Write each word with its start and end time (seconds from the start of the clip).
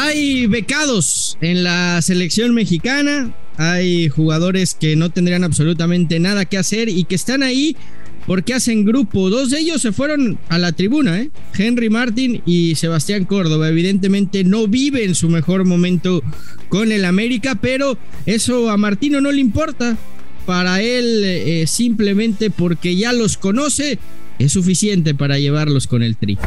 Hay 0.00 0.46
becados 0.46 1.36
en 1.40 1.64
la 1.64 2.00
selección 2.02 2.54
mexicana, 2.54 3.34
hay 3.56 4.08
jugadores 4.08 4.74
que 4.74 4.94
no 4.94 5.10
tendrían 5.10 5.42
absolutamente 5.42 6.20
nada 6.20 6.44
que 6.44 6.56
hacer 6.56 6.88
y 6.88 7.02
que 7.02 7.16
están 7.16 7.42
ahí 7.42 7.76
porque 8.24 8.54
hacen 8.54 8.84
grupo. 8.84 9.28
Dos 9.28 9.50
de 9.50 9.58
ellos 9.58 9.82
se 9.82 9.90
fueron 9.90 10.38
a 10.50 10.58
la 10.58 10.70
tribuna, 10.70 11.20
¿eh? 11.20 11.30
Henry 11.52 11.90
Martin 11.90 12.42
y 12.46 12.76
Sebastián 12.76 13.24
Córdoba. 13.24 13.70
Evidentemente 13.70 14.44
no 14.44 14.68
vive 14.68 15.04
en 15.04 15.16
su 15.16 15.28
mejor 15.28 15.64
momento 15.64 16.22
con 16.68 16.92
el 16.92 17.04
América, 17.04 17.56
pero 17.60 17.98
eso 18.24 18.70
a 18.70 18.76
Martino 18.76 19.20
no 19.20 19.32
le 19.32 19.40
importa. 19.40 19.98
Para 20.46 20.80
él, 20.80 21.24
eh, 21.24 21.66
simplemente 21.66 22.50
porque 22.50 22.94
ya 22.94 23.12
los 23.12 23.36
conoce, 23.36 23.98
es 24.38 24.52
suficiente 24.52 25.12
para 25.12 25.40
llevarlos 25.40 25.88
con 25.88 26.04
el 26.04 26.16
tri. 26.16 26.38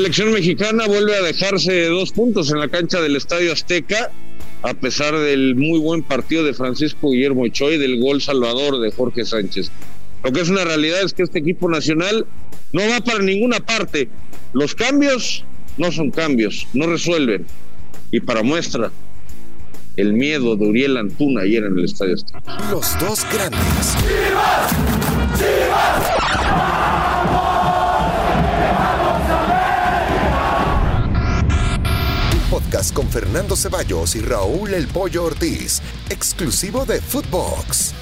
Selección 0.00 0.32
mexicana 0.32 0.86
vuelve 0.86 1.14
a 1.14 1.20
dejarse 1.20 1.84
dos 1.88 2.12
puntos 2.12 2.50
en 2.50 2.58
la 2.58 2.68
cancha 2.68 3.02
del 3.02 3.16
Estadio 3.16 3.52
Azteca, 3.52 4.10
a 4.62 4.72
pesar 4.72 5.14
del 5.18 5.56
muy 5.56 5.78
buen 5.78 6.02
partido 6.02 6.42
de 6.42 6.54
Francisco 6.54 7.10
Guillermo 7.10 7.42
Ochoa 7.42 7.72
y 7.72 7.76
del 7.76 8.00
gol 8.00 8.22
salvador 8.22 8.80
de 8.80 8.90
Jorge 8.92 9.26
Sánchez. 9.26 9.70
Lo 10.24 10.32
que 10.32 10.40
es 10.40 10.48
una 10.48 10.64
realidad 10.64 11.02
es 11.02 11.12
que 11.12 11.22
este 11.22 11.40
equipo 11.40 11.68
nacional 11.68 12.24
no 12.72 12.80
va 12.88 13.00
para 13.02 13.18
ninguna 13.18 13.60
parte. 13.60 14.08
Los 14.54 14.74
cambios 14.74 15.44
no 15.76 15.92
son 15.92 16.10
cambios, 16.10 16.66
no 16.72 16.86
resuelven. 16.86 17.44
Y 18.10 18.20
para 18.20 18.42
muestra, 18.42 18.90
el 19.96 20.14
miedo 20.14 20.56
de 20.56 20.66
Uriel 20.66 20.96
Antuna 20.96 21.42
ayer 21.42 21.64
en 21.64 21.78
el 21.78 21.84
Estadio 21.84 22.14
Azteca. 22.14 22.70
Los 22.70 22.98
dos 23.00 23.26
grandes. 23.30 23.96
Fernando 33.20 33.54
Ceballos 33.54 34.16
y 34.16 34.20
Raúl 34.20 34.72
El 34.72 34.86
Pollo 34.86 35.24
Ortiz, 35.24 35.82
exclusivo 36.08 36.86
de 36.86 37.02
Footbox. 37.02 37.92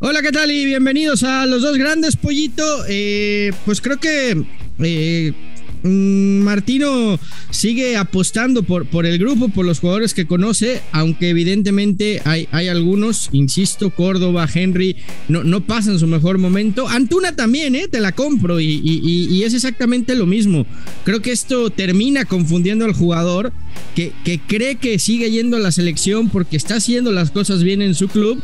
Hola, 0.00 0.20
¿qué 0.20 0.32
tal? 0.32 0.50
Y 0.50 0.64
bienvenidos 0.64 1.22
a 1.22 1.46
los 1.46 1.62
dos 1.62 1.78
grandes, 1.78 2.16
Pollito. 2.16 2.84
Eh, 2.88 3.52
pues 3.64 3.80
creo 3.80 3.98
que 3.98 4.44
eh, 4.80 5.47
Martino 5.82 7.18
sigue 7.50 7.96
apostando 7.96 8.62
por, 8.62 8.86
por 8.86 9.06
el 9.06 9.18
grupo, 9.18 9.48
por 9.48 9.64
los 9.64 9.80
jugadores 9.80 10.14
que 10.14 10.26
conoce, 10.26 10.80
aunque 10.92 11.30
evidentemente 11.30 12.20
hay, 12.24 12.48
hay 12.52 12.68
algunos, 12.68 13.28
insisto, 13.32 13.90
Córdoba, 13.90 14.48
Henry, 14.52 14.96
no, 15.28 15.44
no 15.44 15.64
pasan 15.64 15.98
su 15.98 16.06
mejor 16.06 16.38
momento. 16.38 16.88
Antuna 16.88 17.36
también, 17.36 17.74
¿eh? 17.74 17.88
te 17.88 18.00
la 18.00 18.12
compro 18.12 18.60
y, 18.60 18.80
y, 18.84 19.42
es 19.42 19.54
exactamente 19.54 20.14
lo 20.14 20.26
mismo. 20.26 20.66
Creo 21.04 21.22
que 21.22 21.32
esto 21.32 21.70
termina 21.70 22.24
confundiendo 22.24 22.84
al 22.84 22.92
jugador 22.92 23.52
que, 23.94 24.12
que 24.24 24.40
cree 24.40 24.76
que 24.76 24.98
sigue 24.98 25.30
yendo 25.30 25.56
a 25.56 25.60
la 25.60 25.72
selección 25.72 26.28
porque 26.28 26.56
está 26.56 26.76
haciendo 26.76 27.12
las 27.12 27.30
cosas 27.30 27.62
bien 27.62 27.82
en 27.82 27.94
su 27.94 28.08
club 28.08 28.42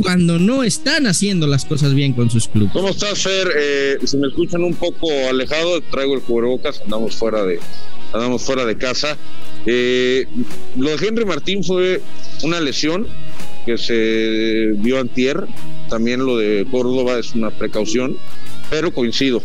cuando 0.00 0.38
no 0.38 0.62
están 0.62 1.06
haciendo 1.06 1.46
las 1.46 1.64
cosas 1.64 1.94
bien 1.94 2.12
con 2.12 2.30
sus 2.30 2.48
clubes. 2.48 2.72
¿Cómo 2.72 2.88
estás, 2.88 3.22
Fer? 3.22 3.48
Eh, 3.56 3.98
si 4.04 4.16
me 4.16 4.28
escuchan 4.28 4.62
un 4.64 4.74
poco 4.74 5.08
alejado, 5.28 5.80
traigo 5.82 6.14
el 6.14 6.22
cubrebocas, 6.22 6.80
andamos 6.82 7.16
fuera 7.16 7.44
de, 7.44 7.60
andamos 8.12 8.42
fuera 8.42 8.64
de 8.64 8.76
casa. 8.76 9.16
Eh, 9.66 10.26
lo 10.76 10.96
de 10.96 11.06
Henry 11.06 11.24
Martín 11.24 11.62
fue 11.62 12.00
una 12.42 12.60
lesión 12.60 13.06
que 13.66 13.78
se 13.78 14.72
vio 14.76 14.98
antier, 14.98 15.46
también 15.88 16.24
lo 16.24 16.36
de 16.36 16.66
Córdoba 16.70 17.18
es 17.18 17.34
una 17.34 17.50
precaución, 17.50 18.16
pero 18.70 18.92
coincido, 18.92 19.42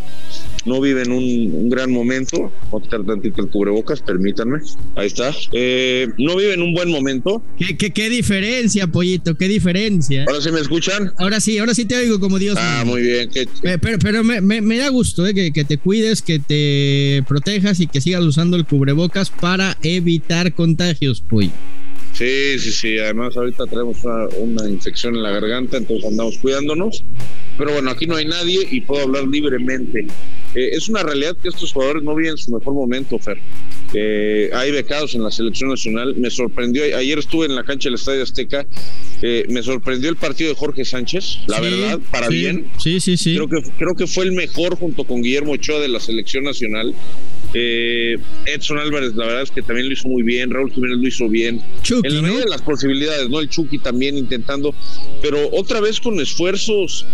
no 0.68 0.82
viven 0.82 1.12
un, 1.12 1.24
un 1.54 1.70
gran 1.70 1.92
momento. 1.92 2.52
Voy 2.70 2.82
a 2.82 2.84
quitar 2.84 3.04
tantito 3.06 3.42
el 3.42 3.50
cubrebocas, 3.50 4.02
permítanme. 4.02 4.60
Ahí 4.96 5.08
está. 5.08 5.34
Eh, 5.54 6.08
no 6.18 6.36
viven 6.36 6.62
un 6.62 6.74
buen 6.74 6.90
momento. 6.92 7.42
¿Qué, 7.58 7.78
qué, 7.78 7.92
qué 7.92 8.10
diferencia, 8.10 8.88
pollito? 8.88 9.36
¿Qué 9.36 9.48
diferencia? 9.48 10.26
¿Ahora 10.28 10.42
sí 10.42 10.52
me 10.52 10.60
escuchan? 10.60 11.14
Ahora 11.18 11.40
sí, 11.40 11.58
ahora 11.58 11.74
sí 11.74 11.86
te 11.86 11.96
oigo 11.96 12.20
como 12.20 12.38
Dios. 12.38 12.58
Ah, 12.60 12.84
muy 12.86 13.02
bien. 13.02 13.30
Pero, 13.62 13.98
pero 14.00 14.24
me, 14.24 14.42
me, 14.42 14.78
da 14.78 14.90
gusto 14.90 15.26
eh, 15.26 15.34
que, 15.34 15.52
que, 15.54 15.64
te 15.64 15.78
cuides, 15.78 16.22
que 16.22 16.40
te 16.40 17.24
protejas 17.28 17.80
y 17.80 17.88
que 17.88 18.02
sigas 18.02 18.24
usando 18.24 18.58
el 18.58 18.66
cubrebocas 18.66 19.30
para 19.30 19.78
evitar 19.82 20.54
contagios, 20.54 21.22
pollo. 21.22 21.52
Sí, 22.18 22.58
sí, 22.58 22.72
sí. 22.72 22.98
Además, 22.98 23.38
ahorita 23.38 23.68
tenemos 23.68 24.04
una, 24.04 24.28
una, 24.40 24.70
infección 24.70 25.16
en 25.16 25.22
la 25.22 25.30
garganta, 25.30 25.78
entonces 25.78 26.10
andamos 26.10 26.38
cuidándonos. 26.40 27.04
Pero 27.58 27.74
bueno, 27.74 27.92
aquí 27.92 28.08
no 28.08 28.16
hay 28.16 28.26
nadie 28.26 28.68
y 28.72 28.82
puedo 28.82 29.04
hablar 29.04 29.28
libremente. 29.28 30.08
Eh, 30.56 30.70
es 30.74 30.90
una 30.90 31.04
realidad 31.04 31.36
que 31.42 31.50
estos 31.50 31.74
jugadores 31.74 32.04
no 32.04 32.16
viven 32.16 32.38
su 32.38 32.52
mejor 32.52 32.74
momento, 32.74 33.20
Fer. 33.20 33.38
Eh, 33.94 34.50
hay 34.54 34.72
becados 34.72 35.16
en 35.16 35.24
la 35.24 35.32
selección 35.32 35.70
nacional. 35.70 36.16
Me 36.16 36.30
sorprendió, 36.30 36.84
ayer 36.84 37.20
estuve 37.20 37.46
en 37.46 37.56
la 37.56 37.64
cancha 37.64 37.90
del 37.90 37.96
Estadio 37.96 38.24
Azteca, 38.24 38.66
eh, 39.22 39.46
me 39.50 39.62
sorprendió 39.62 40.10
el 40.10 40.16
partido 40.16 40.50
de 40.50 40.56
Jorge 40.56 40.86
Sánchez, 40.86 41.40
la 41.48 41.60
verdad, 41.60 42.00
para 42.12 42.28
bien. 42.30 42.70
Sí, 42.80 43.00
sí, 43.00 43.18
sí. 43.18 43.36
Creo 43.36 43.48
que, 43.48 43.70
creo 43.78 43.96
que 43.96 44.08
fue 44.08 44.26
el 44.26 44.32
mejor 44.32 44.78
junto 44.78 45.04
con 45.04 45.22
Guillermo 45.22 45.54
Ochoa 45.54 45.80
de 45.80 45.90
la 45.90 46.00
selección 46.00 46.44
nacional. 46.44 46.94
Edson 47.54 48.78
Álvarez, 48.78 49.16
la 49.16 49.26
verdad 49.26 49.42
es 49.42 49.52
que 49.52 49.62
también 49.62 49.88
lo 49.88 49.94
hizo 49.94 50.08
muy 50.10 50.22
bien, 50.22 50.52
Raúl 50.52 50.72
Jiménez 50.72 50.98
lo 50.98 51.08
hizo 51.08 51.28
bien. 51.30 51.62
en 52.04 52.16
la 52.16 52.22
medida 52.22 52.42
de 52.42 52.50
las 52.50 52.62
posibilidades, 52.62 53.30
¿no? 53.30 53.40
El 53.40 53.50
Chucky 53.50 53.80
también 53.80 54.18
intentando, 54.18 54.76
pero 55.22 55.50
otra 55.54 55.80
vez 55.80 56.00
con 56.00 56.20
esfuerzos 56.20 57.06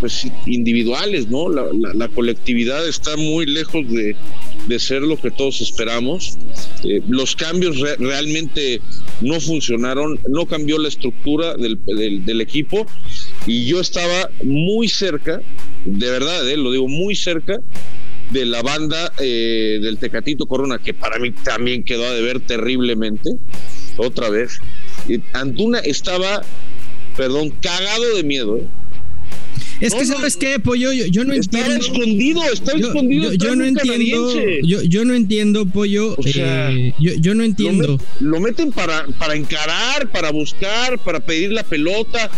pues 0.00 0.26
individuales, 0.46 1.28
¿no? 1.28 1.50
La, 1.50 1.66
la, 1.94 2.08
colectividad 2.16 2.88
está 2.88 3.16
muy 3.16 3.46
lejos 3.46 3.86
de, 3.88 4.16
de 4.66 4.78
ser 4.80 5.02
lo 5.02 5.20
que 5.20 5.30
todos 5.30 5.60
esperamos. 5.60 6.38
Eh, 6.82 7.02
los 7.08 7.36
cambios 7.36 7.78
realmente 7.98 8.80
no 9.20 9.38
funcionaron, 9.40 10.18
no 10.28 10.46
cambió 10.46 10.78
la 10.78 10.88
estructura 10.88 11.54
del, 11.54 11.78
del, 11.84 12.40
equipo 12.40 12.86
y 13.46 13.66
yo 13.66 13.80
estaba 13.80 14.30
muy 14.42 14.88
cerca, 14.88 15.40
de 15.84 16.10
verdad, 16.10 16.48
eh, 16.48 16.56
lo 16.56 16.72
digo 16.72 16.88
muy 16.88 17.14
cerca 17.14 17.60
de 18.30 18.44
la 18.44 18.62
banda 18.62 19.12
eh, 19.20 19.78
del 19.80 19.98
Tecatito 19.98 20.46
Corona, 20.46 20.78
que 20.78 20.94
para 20.94 21.18
mí 21.18 21.30
también 21.30 21.84
quedó 21.84 22.06
a 22.06 22.12
deber 22.12 22.40
terriblemente, 22.40 23.30
otra 23.98 24.30
vez. 24.30 24.58
Antuna 25.32 25.78
estaba, 25.78 26.42
perdón, 27.16 27.50
cagado 27.60 28.16
de 28.16 28.24
miedo. 28.24 28.60
Es 29.80 29.94
que, 29.94 30.06
¿sabes 30.06 30.36
qué, 30.36 30.58
Pollo? 30.58 30.92
Yo, 30.92 31.24
no 31.24 31.34
entiendo. 31.34 31.72
Está 31.72 31.92
escondido, 31.92 32.42
está 32.52 32.72
escondido. 32.72 33.32
Yo, 33.34 33.54
no 33.56 33.64
entiendo. 33.64 34.32
Yo, 34.62 35.04
no 35.04 35.14
entiendo, 35.14 35.66
Pollo. 35.66 36.16
Eh, 36.24 36.92
yo, 36.98 37.34
no 37.34 37.44
entiendo. 37.44 37.98
Lo, 38.20 38.40
meten 38.40 38.72
para, 38.72 39.06
para 39.18 39.34
encarar, 39.34 40.10
para 40.10 40.30
buscar, 40.30 40.98
para 40.98 41.20
pedir 41.20 41.52
la 41.52 41.62
pelota. 41.62 42.30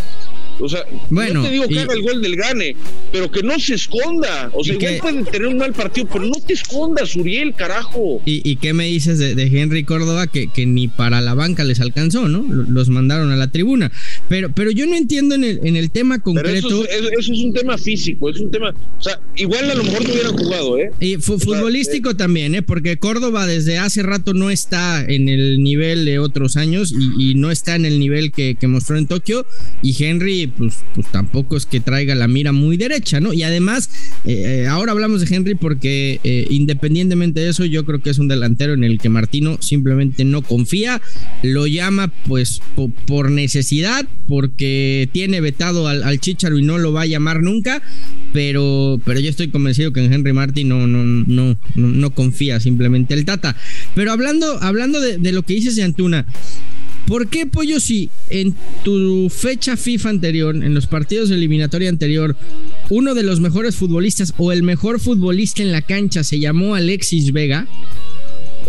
O 0.59 0.67
sea, 0.67 0.83
bueno, 1.09 1.41
no 1.41 1.43
te 1.43 1.51
digo 1.51 1.67
que 1.67 1.79
haga 1.79 1.93
el 1.93 2.01
gol 2.01 2.21
del 2.21 2.35
gane, 2.35 2.75
pero 3.11 3.31
que 3.31 3.43
no 3.43 3.59
se 3.59 3.75
esconda. 3.75 4.51
O 4.53 4.63
sea, 4.63 4.75
igual 4.75 4.97
pueden 5.01 5.25
tener 5.25 5.47
un 5.47 5.57
mal 5.57 5.73
partido, 5.73 6.07
pero 6.11 6.25
no 6.25 6.35
te 6.45 6.53
escondas, 6.53 7.15
Uriel, 7.15 7.53
carajo. 7.55 8.21
¿Y, 8.25 8.55
qué 8.57 8.73
me 8.73 8.85
dices 8.85 9.19
de, 9.19 9.43
Henry 9.43 9.83
Córdoba 9.83 10.27
que, 10.27 10.47
que, 10.47 10.65
ni 10.65 10.87
para 10.87 11.21
la 11.21 11.33
banca 11.33 11.63
les 11.63 11.79
alcanzó, 11.79 12.27
¿no? 12.27 12.43
Los 12.43 12.89
mandaron 12.89 13.31
a 13.31 13.35
la 13.35 13.51
tribuna. 13.51 13.91
Pero, 14.27 14.51
pero 14.51 14.71
yo 14.71 14.85
no 14.85 14.95
entiendo 14.95 15.35
en 15.35 15.43
el, 15.43 15.59
en 15.63 15.75
el 15.75 15.91
tema 15.91 16.19
concreto. 16.19 16.85
Eso 16.85 16.85
es, 17.17 17.29
un 17.29 17.53
tema 17.53 17.77
físico, 17.77 18.29
es 18.29 18.39
un 18.39 18.51
tema. 18.51 18.73
O 18.97 19.01
sea, 19.01 19.19
igual 19.35 19.71
a 19.71 19.75
lo 19.75 19.83
mejor 19.83 20.05
no 20.05 20.13
hubieran 20.13 20.37
jugado, 20.37 20.77
¿eh? 20.77 20.91
Y 20.99 21.15
futbolístico 21.17 22.11
eh, 22.11 22.15
también, 22.15 22.55
¿eh? 22.55 22.61
Porque 22.61 22.97
Córdoba 22.97 23.47
desde 23.47 23.77
hace 23.77 24.03
rato 24.03 24.33
no 24.33 24.49
está 24.49 25.03
en 25.05 25.29
el 25.29 25.63
nivel 25.63 26.05
de 26.05 26.19
otros 26.19 26.57
años 26.57 26.93
y, 27.17 27.29
no 27.39 27.51
está 27.51 27.75
en 27.75 27.85
el 27.85 27.99
nivel 27.99 28.31
que, 28.31 28.55
que 28.55 28.67
mostró 28.67 28.97
en 28.97 29.07
Tokio. 29.07 29.45
Y 29.81 30.03
Henry 30.03 30.48
pues, 30.49 30.83
pues 30.93 31.07
tampoco 31.11 31.57
es 31.57 31.65
que 31.65 31.79
traiga 31.79 32.15
la 32.15 32.27
mira 32.27 32.51
muy 32.51 32.77
derecha, 32.77 33.19
¿no? 33.19 33.33
Y 33.33 33.43
además, 33.43 33.89
eh, 34.25 34.63
eh, 34.63 34.67
ahora 34.67 34.91
hablamos 34.91 35.21
de 35.21 35.35
Henry 35.35 35.55
porque 35.55 36.19
eh, 36.23 36.47
independientemente 36.49 37.39
de 37.39 37.49
eso, 37.49 37.65
yo 37.65 37.85
creo 37.85 38.01
que 38.01 38.09
es 38.09 38.19
un 38.19 38.27
delantero 38.27 38.73
en 38.73 38.83
el 38.83 38.99
que 38.99 39.09
Martino 39.09 39.57
simplemente 39.61 40.25
no 40.25 40.41
confía, 40.41 41.01
lo 41.43 41.67
llama 41.67 42.11
pues 42.27 42.61
por 43.07 43.31
necesidad, 43.31 44.05
porque 44.27 45.09
tiene 45.11 45.41
vetado 45.41 45.87
al, 45.87 46.03
al 46.03 46.19
Chicharo 46.19 46.57
y 46.57 46.63
no 46.63 46.77
lo 46.77 46.93
va 46.93 47.01
a 47.01 47.05
llamar 47.07 47.41
nunca, 47.41 47.81
pero, 48.33 49.01
pero 49.05 49.19
yo 49.19 49.29
estoy 49.29 49.49
convencido 49.49 49.91
que 49.91 50.03
en 50.03 50.13
Henry 50.13 50.33
Martin 50.33 50.69
no, 50.69 50.87
no, 50.87 51.03
no, 51.03 51.57
no, 51.75 52.09
confía 52.13 52.59
simplemente 52.59 53.13
el 53.13 53.25
Tata. 53.25 53.55
Pero 53.95 54.11
hablando, 54.11 54.61
hablando 54.61 54.99
de, 54.99 55.17
de 55.17 55.31
lo 55.31 55.43
que 55.43 55.53
dices 55.53 55.75
de 55.75 55.83
Antuna, 55.83 56.25
¿Por 57.07 57.27
qué, 57.27 57.45
Pollo, 57.45 57.79
si 57.79 58.09
en 58.29 58.55
tu 58.83 59.29
fecha 59.29 59.77
FIFA 59.77 60.09
anterior, 60.09 60.55
en 60.55 60.73
los 60.73 60.87
partidos 60.87 61.29
de 61.29 61.35
eliminatoria 61.35 61.89
anterior, 61.89 62.35
uno 62.89 63.15
de 63.15 63.23
los 63.23 63.39
mejores 63.39 63.75
futbolistas 63.75 64.33
o 64.37 64.51
el 64.51 64.63
mejor 64.63 64.99
futbolista 64.99 65.63
en 65.63 65.71
la 65.71 65.81
cancha 65.81 66.23
se 66.23 66.39
llamó 66.39 66.75
Alexis 66.75 67.33
Vega? 67.33 67.67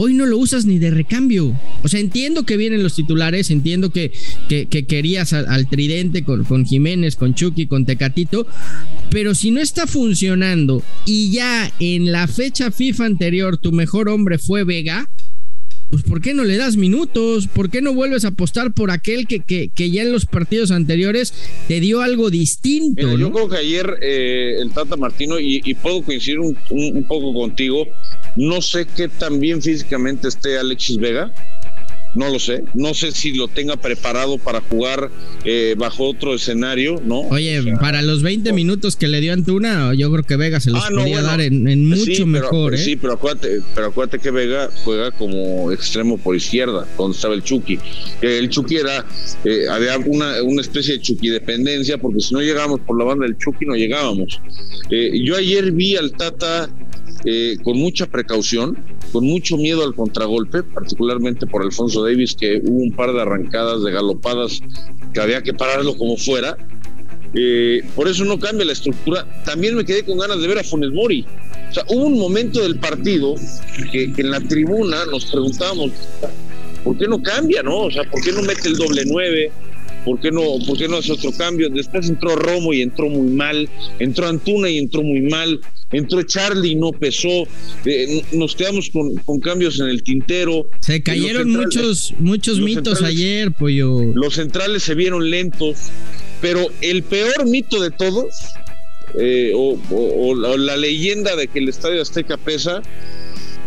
hoy 0.03 0.15
no 0.15 0.25
lo 0.25 0.39
usas 0.39 0.65
ni 0.65 0.79
de 0.79 0.91
recambio. 0.91 1.55
O 1.83 1.89
sea, 1.89 2.01
entiendo 2.01 2.45
que 2.45 2.57
vienen 2.57 2.83
los 2.83 2.95
titulares, 2.95 3.51
entiendo 3.51 3.91
que, 3.91 4.11
que, 4.49 4.67
querías 4.67 5.35
al, 5.35 5.69
tridente 5.69 6.25
con, 6.25 6.45
con, 6.45 6.65
Jiménez, 6.65 7.17
con 7.17 7.35
Chucky, 7.35 7.67
con 7.67 7.85
Tecatito, 7.85 8.47
Pero 9.11 9.35
si 9.35 9.51
no 9.51 9.61
está 9.61 9.87
funcionando 9.87 10.83
y 11.05 11.33
ya 11.33 11.71
en 11.81 12.13
la 12.13 12.27
fecha 12.29 12.71
FIFA 12.71 13.05
anterior 13.05 13.59
tu 13.59 13.73
mejor 13.73 14.09
hombre 14.09 14.39
fue 14.39 14.65
Vega, 14.65 15.11
pues 15.91 16.03
¿por 16.05 16.21
qué 16.21 16.35
no 16.35 16.45
le 16.45 16.57
das 16.57 16.77
minutos? 16.77 17.49
¿Por 17.49 17.69
qué 17.69 17.83
no 17.83 17.93
vuelves 17.93 18.25
a 18.25 18.29
apostar 18.29 18.73
por 18.73 18.91
aquel 18.91 19.27
que, 19.27 19.41
que, 19.41 19.91
ya 19.91 20.03
en 20.03 20.13
los 20.13 20.25
partidos 20.27 20.71
anteriores 20.71 21.35
te 21.69 21.81
dio 21.81 22.01
algo 22.01 22.31
distinto? 22.31 23.19
Yo 23.19 23.33
creo 23.33 23.49
que 23.49 23.57
ayer 23.57 23.99
eh, 24.01 24.57
el 24.61 24.71
Tata 24.73 24.97
Martino, 24.97 25.39
y, 25.41 25.75
puedo 25.75 26.03
coincidir 26.03 26.39
un, 26.39 27.05
poco 27.09 27.35
contigo, 27.35 27.87
no 28.37 28.63
sé 28.63 28.87
qué 28.87 29.09
tan 29.09 29.41
bien 29.41 29.61
físicamente 29.61 30.29
esté 30.29 30.59
Alexis 30.59 30.99
Vega, 30.99 31.33
no 32.15 32.29
lo 32.29 32.39
sé. 32.39 32.65
No 32.75 32.95
sé 32.95 33.13
si 33.13 33.35
lo 33.35 33.49
tenga 33.49 33.77
preparado 33.77 34.39
para 34.39 34.61
jugar 34.61 35.11
eh, 35.45 35.75
bajo 35.79 36.05
otro 36.05 36.35
escenario, 36.35 37.01
¿no? 37.05 37.21
Oye, 37.29 37.63
para 37.81 38.03
los 38.03 38.23
20 38.23 38.53
minutos 38.53 38.97
que 38.97 39.09
le 39.09 39.21
dio 39.21 39.33
Antuna, 39.33 39.95
yo 39.95 40.11
creo 40.11 40.25
que 40.25 40.37
Vega 40.37 40.61
se 40.61 40.71
los 40.71 40.83
ah, 40.85 40.89
podía 40.91 41.23
dar 41.23 41.41
en, 41.41 41.89
mucho 41.89 42.27
mejor. 42.27 42.75
¿eh? 42.75 42.79
Sí, 42.79 42.97
pero 42.97 43.15
acuérdate, 43.15 43.61
pero 43.75 43.89
acuérdate 43.89 44.19
que 44.19 44.31
Vega 44.31 44.71
juega 44.85 45.11
como 45.13 45.71
extremo 45.71 46.19
por 46.19 46.35
izquierda, 46.35 46.87
donde 46.99 47.15
estaba 47.15 47.35
el 47.35 47.43
Chucky. 47.43 47.79
El 48.21 48.49
Chucky 48.49 48.77
era, 48.77 49.05
eh, 49.45 49.67
había 49.71 49.99
una, 49.99 50.43
una 50.43 50.61
especie 50.61 50.95
de 50.95 51.01
Chucky 51.01 51.29
dependencia, 51.29 51.99
porque 51.99 52.21
si 52.21 52.35
no 52.35 52.41
llegábamos 52.41 52.81
por 52.81 52.99
la 52.99 53.05
banda 53.05 53.25
del 53.25 53.39
Chucky, 53.39 53.67
no 53.67 53.75
llegábamos. 53.75 54.41
yo 54.91 55.37
ayer 55.37 55.71
vi 55.73 55.97
al 55.97 56.13
Tata 56.13 56.69
con 57.63 57.79
mucha 57.79 58.07
precaución, 58.07 58.77
con 59.13 59.25
mucho 59.25 59.57
miedo 59.57 59.85
al 59.85 59.95
contragolpe, 59.95 60.63
particularmente 60.63 61.47
por 61.47 61.63
Alfonso 61.63 62.03
Davis, 62.03 62.35
que 62.35 62.61
hubo 62.65 62.79
un 62.79 62.93
par 62.93 63.13
de 63.13 63.21
arrancadas, 63.21 63.83
de 63.83 63.93
galopadas, 63.93 64.61
que 65.13 65.21
había 65.21 65.43
que 65.43 65.53
pararlo 65.53 65.97
como 65.97 66.17
fuera. 66.17 66.57
Eh, 67.35 67.83
por 67.95 68.09
eso 68.09 68.25
no 68.25 68.39
cambia 68.39 68.65
la 68.65 68.73
estructura. 68.73 69.27
También 69.45 69.77
me 69.77 69.85
quedé 69.85 70.05
con 70.05 70.19
ganas 70.19 70.41
de 70.41 70.49
ver 70.49 70.59
a 70.59 70.65
Funes 70.65 70.91
Mori. 70.91 71.25
O 71.71 71.73
sea, 71.73 71.85
hubo 71.89 72.07
un 72.07 72.19
momento 72.19 72.61
del 72.61 72.79
partido 72.79 73.35
que, 73.93 74.13
en 74.17 74.31
la 74.31 74.41
tribuna 74.41 75.05
nos 75.07 75.27
preguntábamos, 75.27 75.93
¿por 76.83 76.99
qué 76.99 77.07
no 77.07 77.23
cambia, 77.23 77.63
no? 77.63 77.83
O 77.83 77.91
sea, 77.91 78.03
¿por 78.11 78.21
qué 78.23 78.33
no 78.33 78.43
mete 78.43 78.69
el 78.69 78.77
doble 78.77 79.03
nueve? 79.07 79.53
¿Por 80.05 80.21
qué, 80.21 80.31
no, 80.31 80.43
¿Por 80.67 80.79
qué 80.79 80.89
no 80.89 80.97
hace 80.97 81.13
otro 81.13 81.33
cambio? 81.33 81.69
Después 81.69 82.09
entró 82.09 82.37
Romo 82.37 82.73
y 82.73 82.83
entró 82.83 83.09
muy 83.09 83.31
mal, 83.31 83.69
entró 83.99 84.27
Antuna 84.27 84.69
y 84.69 84.79
entró 84.79 85.03
muy 85.03 85.23
mal 85.23 85.61
entró 85.93 86.23
Charlie, 86.23 86.75
no 86.75 86.93
pesó, 86.93 87.47
eh, 87.85 88.23
nos 88.33 88.55
quedamos 88.55 88.91
con, 88.91 89.41
cambios 89.41 89.81
en 89.81 89.89
el 89.89 90.03
tintero. 90.03 90.69
Se 90.81 91.03
cayeron 91.03 91.51
muchos, 91.51 92.15
muchos 92.19 92.61
mitos 92.61 93.03
ayer, 93.03 93.53
pollo. 93.53 94.01
Los 94.15 94.35
centrales 94.35 94.83
se 94.83 94.95
vieron 94.95 95.31
lentos, 95.31 95.91
pero 96.41 96.67
el 96.81 97.03
peor 97.03 97.47
mito 97.47 97.81
de 97.81 97.91
todos, 97.91 98.35
eh, 99.19 99.53
o, 99.55 100.35
la, 100.35 100.77
leyenda 100.77 101.35
de 101.37 101.49
que 101.49 101.59
el 101.59 101.69
Estadio 101.69 102.01
Azteca 102.01 102.37
pesa, 102.37 102.83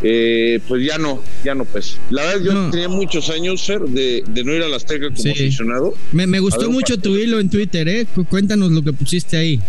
eh, 0.04 0.60
pues 0.68 0.86
ya 0.86 0.98
no, 0.98 1.24
ya 1.46 1.56
no 1.56 1.64
pesa. 1.66 1.98
La 2.10 2.24
verdad, 2.24 2.44
yo 2.44 2.70
tenía 2.72 2.90
muchos 2.90 3.30
años, 3.30 3.64
Fer, 3.66 3.82
de, 3.82 4.24
no 4.44 4.54
ir 4.54 4.62
al 4.62 4.74
Azteca 4.74 5.10
como 5.16 5.32
aficionado. 5.32 5.94
Me, 6.12 6.28
me 6.28 6.40
gustó 6.40 6.70
mucho 6.70 6.98
tu 6.98 7.16
hilo 7.16 7.40
en 7.40 7.50
Twitter, 7.50 7.88
¿eh? 7.88 8.06
Cuéntanos 8.30 8.72
lo 8.72 8.84
que 8.84 8.92
pusiste 8.92 9.38
ahí. 9.38 9.60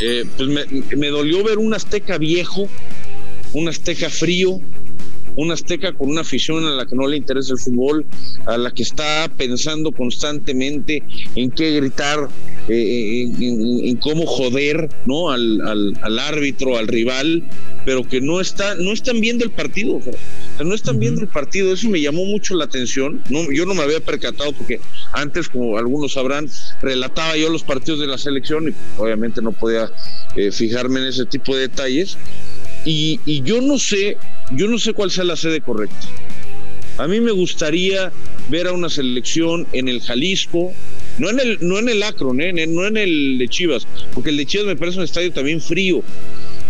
Eh, 0.00 0.24
pues 0.36 0.48
me, 0.96 1.08
dolió 1.08 1.44
ver 1.44 1.58
un 1.58 1.74
Azteca 1.74 2.18
viejo, 2.18 2.68
un 3.52 3.68
Azteca 3.68 4.08
frío, 4.08 4.60
un 5.38 5.52
Azteca 5.52 5.92
con 5.92 6.10
una 6.10 6.22
afición 6.22 6.64
a 6.66 6.70
la 6.70 6.84
que 6.84 6.96
no 6.96 7.06
le 7.06 7.16
interesa 7.16 7.52
el 7.52 7.60
fútbol, 7.60 8.04
a 8.46 8.58
la 8.58 8.72
que 8.72 8.82
está 8.82 9.30
pensando 9.36 9.92
constantemente 9.92 11.04
en 11.36 11.50
qué 11.52 11.76
gritar, 11.76 12.28
eh, 12.68 13.30
en, 13.40 13.96
cómo 13.98 14.26
joder 14.26 14.88
¿no? 15.06 15.30
Al, 15.30 15.94
al, 16.02 16.18
árbitro, 16.18 16.76
al 16.76 16.88
rival, 16.88 17.48
pero 17.84 18.02
que 18.02 18.20
no, 18.20 18.40
está, 18.40 18.74
no 18.74 18.92
están 18.92 19.20
viendo 19.20 19.44
el 19.44 19.52
partido 19.52 20.00
no 20.64 20.74
están 20.74 20.98
viendo 20.98 21.20
el 21.20 21.28
partido, 21.28 21.72
eso 21.72 21.88
me 21.88 22.00
llamó 22.00 22.24
mucho 22.24 22.54
la 22.54 22.64
atención. 22.64 23.22
No, 23.30 23.50
yo 23.52 23.64
no 23.64 23.74
me 23.74 23.82
había 23.82 24.00
percatado 24.00 24.52
porque 24.52 24.80
antes, 25.12 25.48
como 25.48 25.78
algunos 25.78 26.14
sabrán, 26.14 26.48
relataba 26.82 27.36
yo 27.36 27.48
los 27.48 27.62
partidos 27.62 28.00
de 28.00 28.06
la 28.06 28.18
selección 28.18 28.68
y 28.68 29.00
obviamente 29.00 29.40
no 29.40 29.52
podía 29.52 29.90
eh, 30.36 30.50
fijarme 30.50 31.00
en 31.00 31.06
ese 31.06 31.26
tipo 31.26 31.54
de 31.54 31.62
detalles. 31.62 32.16
Y, 32.84 33.42
yo 33.42 33.60
no 33.60 33.78
sé, 33.78 34.16
yo 34.52 34.68
no 34.68 34.78
sé 34.78 34.92
cuál 34.92 35.10
sea 35.10 35.24
la 35.24 35.36
sede 35.36 35.60
correcta. 35.60 36.08
A 36.98 37.06
mí 37.06 37.20
me 37.20 37.30
gustaría 37.30 38.10
ver 38.48 38.66
a 38.66 38.72
una 38.72 38.88
selección 38.88 39.66
en 39.72 39.88
el 39.88 40.00
Jalisco, 40.00 40.72
no 41.18 41.30
en 41.30 41.38
el, 41.38 41.58
no 41.60 41.78
en 41.78 41.88
el 41.88 42.02
Akron, 42.02 42.40
eh, 42.40 42.66
no 42.66 42.86
en 42.86 42.96
el 42.96 43.38
de 43.38 43.48
Chivas, 43.48 43.86
porque 44.14 44.30
el 44.30 44.36
de 44.36 44.46
Chivas 44.46 44.66
me 44.66 44.76
parece 44.76 44.98
un 44.98 45.04
estadio 45.04 45.32
también 45.32 45.60
frío 45.60 46.02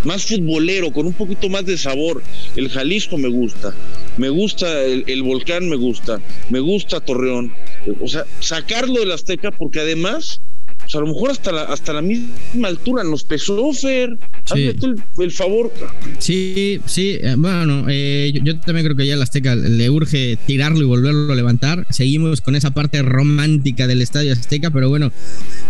más 0.05 0.27
futbolero, 0.27 0.93
con 0.93 1.07
un 1.07 1.13
poquito 1.13 1.49
más 1.49 1.65
de 1.67 1.77
sabor. 1.77 2.23
El 2.57 2.69
Jalisco 2.69 3.19
me 3.19 3.29
gusta, 3.29 3.75
me 4.17 4.29
gusta 4.29 4.85
el, 4.85 5.23
Volcán, 5.23 5.69
me 5.69 5.77
gusta, 5.77 6.21
me 6.51 6.61
gusta 6.61 7.01
Torreón. 7.01 7.53
O 8.01 8.09
sea, 8.09 8.25
sacarlo 8.41 9.01
del 9.01 9.13
Azteca 9.13 9.51
porque 9.51 9.81
además 9.81 10.41
o 10.87 10.91
sea, 10.91 11.01
a 11.01 11.05
lo 11.05 11.13
mejor 11.13 11.31
hasta 11.31 11.53
la, 11.53 11.63
hasta 11.65 11.93
la 11.93 12.01
misma 12.01 12.69
altura 12.69 13.05
nos 13.05 13.25
pesó, 13.25 13.73
Fer. 13.73 14.17
Hazme 14.51 14.75
tú 14.75 15.23
el, 15.23 15.31
favor. 15.31 15.73
Sí, 16.19 16.81
sí. 16.87 17.19
Eh, 17.21 17.35
bueno, 17.37 17.87
eh, 17.89 18.33
yo, 18.43 18.59
también 18.61 18.87
creo 18.87 18.97
que 18.97 19.07
ya 19.07 19.15
el 19.15 19.23
Azteca 19.23 19.55
le 19.55 19.91
urge 19.91 20.39
tirarlo 20.47 20.81
y 20.81 20.85
volverlo 20.85 21.33
a 21.33 21.37
levantar. 21.37 21.87
Seguimos 21.91 22.41
con 22.41 22.57
esa 22.57 22.73
parte 22.73 23.03
romántica 23.03 23.87
del 23.87 24.03
Estadio 24.03 24.33
Azteca, 24.33 24.71
pero 24.71 24.89
bueno, 24.89 25.13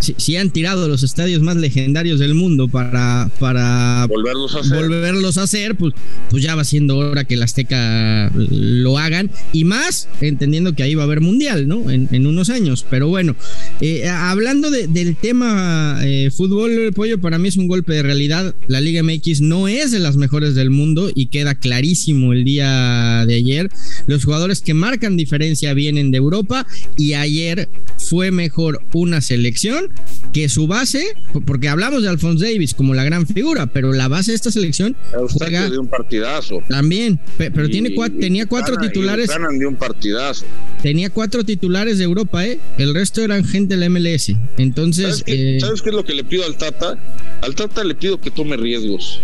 si, 0.00 0.36
han 0.36 0.50
tirado 0.50 0.88
los 0.88 1.02
estadios 1.02 1.42
más 1.42 1.56
legendarios 1.56 2.20
del 2.20 2.34
mundo 2.34 2.68
para, 2.68 3.30
para 3.38 4.06
volverlos, 4.08 4.54
a 4.54 4.60
hacer. 4.60 4.76
volverlos 4.76 5.38
a 5.38 5.42
hacer, 5.42 5.74
pues, 5.76 5.94
pues 6.30 6.42
ya 6.42 6.54
va 6.54 6.64
siendo 6.64 6.98
hora 6.98 7.24
que 7.24 7.34
el 7.34 7.42
Azteca 7.42 8.30
lo 8.34 8.98
hagan. 8.98 9.30
Y 9.52 9.64
más 9.64 10.08
entendiendo 10.20 10.74
que 10.74 10.82
ahí 10.82 10.94
va 10.94 11.02
a 11.02 11.06
haber 11.06 11.20
mundial, 11.20 11.68
¿no? 11.68 11.90
En, 11.90 12.26
unos 12.26 12.50
años. 12.50 12.84
Pero 12.88 13.08
bueno, 13.08 13.36
eh, 13.80 14.08
hablando 14.08 14.70
de, 14.70 14.88
el 14.94 15.16
tema 15.16 16.00
eh, 16.02 16.30
fútbol, 16.30 16.92
pollo, 16.94 17.18
para 17.20 17.38
mí 17.38 17.48
es 17.48 17.56
un 17.56 17.68
golpe 17.68 17.94
de 17.94 18.02
realidad. 18.02 18.54
La 18.68 18.80
Liga 18.80 19.02
MX 19.02 19.40
no 19.40 19.66
es 19.66 19.90
de 19.90 19.98
las 19.98 20.16
mejores 20.16 20.54
del 20.54 20.70
mundo 20.70 21.10
y 21.14 21.26
queda 21.26 21.54
clarísimo 21.54 22.32
el 22.32 22.44
día 22.44 23.24
de 23.26 23.34
ayer. 23.34 23.70
Los 24.06 24.24
jugadores 24.24 24.60
que 24.60 24.74
marcan 24.74 25.16
diferencia 25.16 25.74
vienen 25.74 26.10
de 26.10 26.18
Europa 26.18 26.66
y 26.96 27.14
ayer 27.14 27.68
fue 27.98 28.30
mejor 28.30 28.82
una 28.92 29.20
selección 29.20 29.90
que 30.32 30.48
su 30.48 30.66
base, 30.66 31.04
porque 31.46 31.68
hablamos 31.68 32.02
de 32.02 32.08
Alphonse 32.08 32.44
Davis 32.44 32.74
como 32.74 32.94
la 32.94 33.04
gran 33.04 33.26
figura, 33.26 33.66
pero 33.66 33.92
la 33.92 34.08
base 34.08 34.32
de 34.32 34.36
esta 34.36 34.50
selección 34.50 34.96
juega 35.30 35.68
de 35.70 35.78
un 35.78 35.88
partidazo. 35.88 36.62
También, 36.68 37.18
pero 37.36 37.68
tiene 37.68 37.90
tenía 38.20 38.46
cuatro 38.46 38.76
titulares. 38.76 39.30
de 39.58 39.66
un 39.66 39.76
partidazo. 39.76 40.44
Tenía 40.82 41.10
cuatro 41.10 41.44
titulares 41.44 41.98
de 41.98 42.04
Europa, 42.04 42.46
¿eh? 42.46 42.58
El 42.78 42.94
resto 42.94 43.22
eran 43.22 43.44
gente 43.44 43.76
del 43.76 43.90
MLS. 43.90 44.32
Entonces. 44.58 45.24
Eh, 45.26 45.58
¿Sabes 45.60 45.82
qué, 45.82 45.90
es 45.90 45.94
lo 45.94 46.04
que 46.04 46.14
le 46.14 46.24
pido 46.24 46.44
al 46.44 46.56
Tata? 46.56 46.98
Al 47.42 47.54
Tata 47.54 47.82
le 47.82 47.94
pido 47.94 48.20
que 48.20 48.30
tome 48.30 48.56
riesgos. 48.56 49.20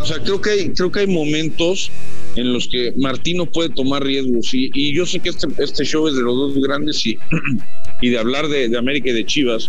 O 0.00 0.06
sea, 0.06 0.22
creo 0.22 0.40
que 0.40 0.50
hay, 0.50 0.70
creo 0.70 0.92
que 0.92 1.00
hay 1.00 1.06
momentos 1.06 1.90
en 2.36 2.52
los 2.52 2.68
que 2.68 2.94
Martino 2.96 3.46
puede 3.46 3.70
tomar 3.70 4.04
riesgos. 4.04 4.54
Y, 4.54 4.70
y 4.72 4.94
yo 4.94 5.04
sé 5.04 5.18
que 5.18 5.30
este, 5.30 5.48
este 5.58 5.84
show 5.84 6.06
es 6.06 6.14
de 6.14 6.22
los 6.22 6.36
dos 6.36 6.62
grandes 6.62 7.04
y, 7.04 7.18
y 8.02 8.10
de 8.10 8.18
hablar 8.18 8.48
de, 8.48 8.68
de 8.68 8.78
América 8.78 9.10
y 9.10 9.12
de 9.12 9.26
Chivas. 9.26 9.68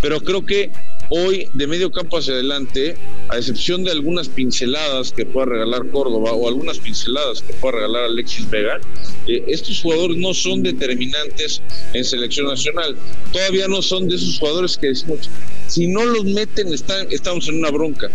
Pero 0.00 0.20
creo 0.20 0.44
que 0.44 0.72
hoy 1.10 1.48
de 1.52 1.66
medio 1.66 1.90
campo 1.90 2.18
hacia 2.18 2.34
adelante, 2.34 2.96
a 3.28 3.38
excepción 3.38 3.84
de 3.84 3.90
algunas 3.90 4.28
pinceladas 4.28 5.12
que 5.12 5.26
pueda 5.26 5.46
regalar 5.46 5.88
Córdoba 5.90 6.32
o 6.32 6.48
algunas 6.48 6.78
pinceladas 6.78 7.42
que 7.42 7.52
pueda 7.54 7.76
regalar 7.76 8.04
Alexis 8.04 8.48
Vega, 8.50 8.80
eh, 9.26 9.44
estos 9.48 9.80
jugadores 9.80 10.16
no 10.16 10.34
son 10.34 10.62
determinantes 10.62 11.62
en 11.92 12.04
selección 12.04 12.46
nacional. 12.46 12.96
Todavía 13.32 13.68
no 13.68 13.82
son 13.82 14.08
de 14.08 14.16
esos 14.16 14.38
jugadores 14.38 14.76
que 14.76 14.88
decimos, 14.88 15.30
si 15.66 15.86
no 15.86 16.04
los 16.04 16.24
meten 16.24 16.72
están, 16.72 17.06
estamos 17.10 17.48
en 17.48 17.58
una 17.58 17.70
bronca. 17.70 18.08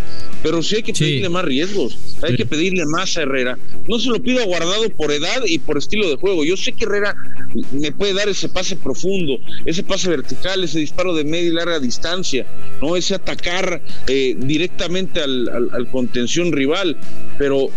Pero 0.43 0.63
sí 0.63 0.77
hay 0.77 0.84
que 0.84 0.93
pedirle 0.93 1.29
más 1.29 1.46
riesgos, 1.46 1.98
hay 2.22 2.36
que 2.36 2.46
pedirle 2.46 2.86
más 2.86 3.17
a 3.17 3.24
Herrera. 3.24 3.58
No 3.88 4.00
se 4.00 4.10
lo 4.10 4.22
pido 4.22 4.41
a 4.41 4.46
Guardado 4.46 4.89
por 4.89 5.12
edad 5.12 5.43
y 5.46 5.60
por 5.60 5.77
estilo 5.77 6.10
de 6.10 6.15
juego. 6.15 6.43
Yo 6.43 6.58
sé 6.58 6.72
que 6.74 6.86
Herrera 6.86 7.15
me 7.72 7.91
puede 7.91 8.13
dar 8.13 8.29
ese 8.29 8.50
pase 8.50 8.75
profundo, 8.75 9.38
ese 9.65 9.84
pase 9.84 10.10
vertical, 10.10 10.63
ese 10.63 10.79
disparo 10.79 11.13
de 11.13 11.24
media 11.24 11.50
y 11.50 11.53
larga 11.53 11.79
distancia, 11.79 12.46
no 12.81 12.96
ese 12.96 13.15
atacar 13.15 13.81
eh, 14.08 14.36
directamente 14.38 15.22
al, 15.22 15.70
al 15.72 15.89
contención 15.91 16.51
rival. 16.51 16.98
Pero 17.38 17.70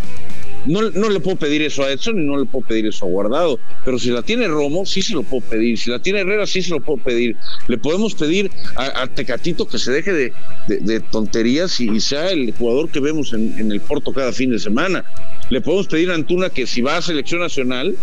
no, 0.67 0.91
no 0.91 1.09
le 1.09 1.21
puedo 1.21 1.37
pedir 1.37 1.63
eso 1.63 1.83
a 1.83 1.93
Edson 1.93 2.21
y 2.21 2.25
no 2.25 2.39
le 2.39 2.47
puedo 2.47 2.67
pedir 2.67 2.87
eso 2.87 3.05
a 3.05 3.09
Guardado, 3.09 3.59
pero 3.85 3.99
si 3.99 4.11
la 4.11 4.23
tiene 4.23 4.49
Romo, 4.49 4.87
sí 4.87 5.03
se 5.03 5.15
lo 5.15 5.23
puedo 5.23 5.43
pedir, 5.43 5.79
si 5.79 5.91
la 5.91 5.99
tiene 5.99 6.21
Herrera, 6.21 6.47
sí 6.47 6.63
se 6.63 6.71
lo 6.71 6.81
puedo 6.81 7.03
pedir. 7.03 7.37
Le 7.69 7.79
podemos 7.79 8.15
pedir 8.15 8.51
a, 8.77 9.07
Tecatito 9.07 9.67
que 9.69 9.79
se 9.79 9.93
deje 9.93 10.13
de, 10.13 11.01
tonterías 11.11 11.81
y, 11.81 12.01
sea 12.01 12.31
el 12.31 12.53
jugador 12.53 12.91
que 12.91 13.01
vemos 13.01 13.33
en, 13.33 13.71
el 13.71 13.81
Porto 13.81 14.13
cada 14.13 14.33
fin 14.33 14.51
de 14.51 14.59
semana. 14.59 15.05
Le 15.51 15.61
podemos 15.61 15.87
pedir 15.87 16.11
a 16.11 16.15
Antuna 16.15 16.51
que 16.51 16.67
si 16.67 16.81
va 16.81 16.97
a 16.97 17.03
selección 17.03 17.41
nacional, 17.41 17.97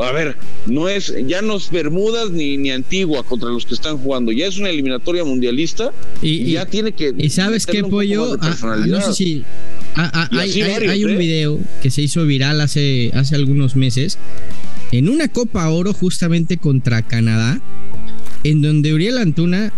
a 0.00 0.12
ver, 0.12 0.36
no 0.66 0.88
es, 0.88 1.12
ya 1.26 1.42
no 1.42 1.56
es 1.56 1.70
Bermudas 1.70 2.30
ni, 2.30 2.56
ni 2.56 2.70
Antigua 2.70 3.24
contra 3.24 3.48
los 3.48 3.66
que 3.66 3.74
están 3.74 3.98
jugando, 3.98 4.30
ya 4.30 4.46
es 4.46 4.58
una 4.58 4.70
eliminatoria 4.70 5.24
mundialista 5.24 5.92
y, 6.22 6.52
ya 6.52 6.66
tiene 6.66 6.92
que. 6.92 7.12
Y 7.16 7.30
sabes 7.30 7.66
qué, 7.66 7.82
Pollo, 7.82 8.36
ah, 8.40 8.56
ah, 8.62 8.76
no 8.86 9.00
sé 9.00 9.12
si. 9.12 9.44
Ah, 9.96 10.28
hay, 10.30 11.04
un 11.04 11.10
¿eh? 11.10 11.16
video 11.16 11.58
que 11.82 11.90
se 11.90 12.02
hizo 12.02 12.24
viral 12.24 12.60
hace, 12.60 13.10
hace 13.14 13.34
algunos 13.34 13.74
meses 13.74 14.18
en 14.92 15.08
una 15.08 15.28
Copa 15.28 15.68
Oro 15.68 15.92
justamente 15.92 16.56
contra 16.56 17.02
Canadá, 17.02 17.60
en 18.44 18.62
donde 18.62 18.94
Uriel 18.94 19.18
Antuna 19.18 19.72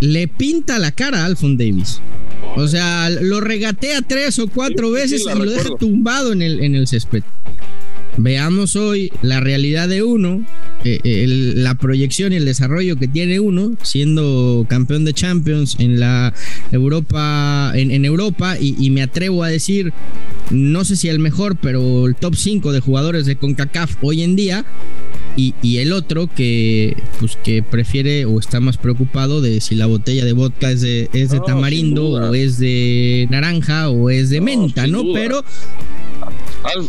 le 0.00 0.26
pinta 0.28 0.78
la 0.78 0.92
cara 0.92 1.22
a 1.22 1.26
Alfon 1.26 1.56
Davis. 1.56 2.00
O 2.56 2.68
sea, 2.68 3.08
lo 3.10 3.40
regatea 3.40 4.02
tres 4.02 4.38
o 4.38 4.48
cuatro 4.48 4.90
veces 4.90 5.22
y 5.22 5.38
lo 5.38 5.50
deja 5.50 5.70
tumbado 5.78 6.32
en 6.32 6.42
el, 6.42 6.60
en 6.60 6.74
el 6.74 6.86
césped. 6.86 7.22
Veamos 8.18 8.76
hoy 8.76 9.10
la 9.22 9.40
realidad 9.40 9.88
de 9.88 10.02
uno, 10.02 10.46
eh, 10.84 11.24
la 11.56 11.76
proyección 11.76 12.32
y 12.32 12.36
el 12.36 12.44
desarrollo 12.44 12.96
que 12.96 13.08
tiene 13.08 13.40
uno, 13.40 13.74
siendo 13.82 14.66
campeón 14.68 15.06
de 15.06 15.14
Champions 15.14 15.76
en 15.78 15.98
la 15.98 16.34
Europa, 16.72 17.72
en, 17.74 18.04
Europa, 18.04 18.58
y, 18.60 18.90
me 18.90 19.02
atrevo 19.02 19.44
a 19.44 19.48
decir, 19.48 19.94
no 20.50 20.84
sé 20.84 20.96
si 20.96 21.08
el 21.08 21.20
mejor, 21.20 21.56
pero 21.56 22.06
el 22.06 22.14
top 22.14 22.34
5 22.36 22.72
de 22.72 22.80
jugadores 22.80 23.24
de 23.24 23.36
CONCACAF 23.36 23.96
hoy 24.02 24.22
en 24.22 24.36
día. 24.36 24.66
Y, 25.36 25.78
el 25.78 25.92
otro 25.92 26.28
que 26.32 26.96
pues 27.18 27.36
que 27.36 27.62
prefiere 27.62 28.24
o 28.26 28.38
está 28.38 28.60
más 28.60 28.76
preocupado 28.76 29.40
de 29.40 29.60
si 29.60 29.74
la 29.74 29.86
botella 29.86 30.24
de 30.24 30.32
vodka 30.32 30.70
es 30.70 30.82
de, 30.82 31.08
es 31.12 31.30
de 31.30 31.40
tamarindo 31.40 32.10
o 32.10 32.34
es 32.34 32.58
de 32.58 33.26
naranja 33.30 33.88
o 33.88 34.10
es 34.10 34.30
de 34.30 34.40
menta, 34.40 34.86
¿no? 34.86 35.02
Pero 35.12 35.42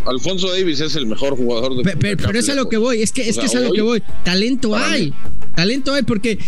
Alfonso 0.06 0.52
Davis 0.52 0.82
es 0.82 0.96
el 0.96 1.08
mejor 1.08 1.36
jugador 1.36 1.76
de 1.76 1.96
Pero, 1.96 2.18
pero 2.28 2.40
es 2.40 2.50
a 2.50 2.56
lo 2.56 2.70
que 2.70 2.78
voy, 2.78 3.02
es 3.02 3.12
que, 3.12 3.28
es, 3.28 3.38
que 3.38 3.46
es 3.46 3.56
a 3.56 3.62
lo 3.62 3.72
que 3.72 3.82
voy. 3.82 4.04
Talento 4.24 4.76
hay. 4.76 5.14
Talento 5.56 5.94
hay 5.94 6.04
porque, 6.04 6.40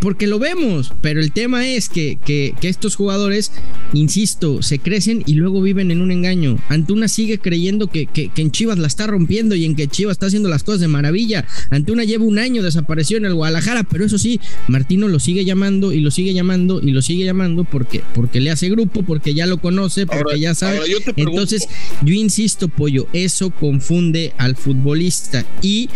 porque 0.00 0.26
lo 0.26 0.38
vemos, 0.38 0.92
pero 1.00 1.20
el 1.20 1.32
tema 1.32 1.66
es 1.66 1.88
que, 1.88 2.18
que, 2.24 2.54
estos 2.62 2.96
jugadores, 2.96 3.52
insisto, 3.92 4.62
se 4.62 4.78
crecen 4.78 5.22
y 5.26 5.34
luego 5.34 5.62
viven 5.62 5.90
en 5.90 6.00
un 6.00 6.10
engaño. 6.10 6.58
Antuna 6.68 7.08
sigue 7.08 7.38
creyendo 7.38 7.86
que, 7.86 8.06
que, 8.06 8.30
en 8.36 8.50
Chivas 8.50 8.78
la 8.78 8.86
está 8.86 9.06
rompiendo 9.06 9.54
y 9.54 9.64
en 9.64 9.74
que 9.74 9.88
Chivas 9.88 10.12
está 10.12 10.26
haciendo 10.26 10.48
las 10.48 10.64
cosas 10.64 10.80
de 10.80 10.88
maravilla. 10.88 11.46
Antuna 11.70 12.04
lleva 12.04 12.24
un 12.24 12.38
año 12.38 12.62
desapareció 12.62 13.16
en 13.16 13.24
el 13.24 13.34
Guadalajara, 13.34 13.84
pero 13.84 14.04
eso 14.04 14.18
sí, 14.18 14.40
Martino 14.68 15.08
lo 15.08 15.18
sigue 15.18 15.44
llamando 15.44 15.92
y 15.92 16.00
lo 16.00 16.10
sigue 16.10 16.34
llamando 16.34 16.80
y 16.82 16.90
lo 16.90 17.02
sigue 17.02 17.24
llamando 17.24 17.64
porque, 17.64 18.02
porque 18.14 18.40
le 18.40 18.50
hace 18.50 18.68
grupo, 18.68 19.02
porque 19.02 19.34
ya 19.34 19.46
lo 19.46 19.58
conoce, 19.58 20.06
porque 20.06 20.38
ya 20.40 20.54
sabe. 20.54 20.80
Entonces, 21.16 21.68
yo 22.02 22.14
insisto, 22.14 22.68
Pollo, 22.68 23.06
eso 23.12 23.50
confunde 23.50 24.32
al 24.38 24.56
futbolista 24.56 25.44
y 25.62 25.88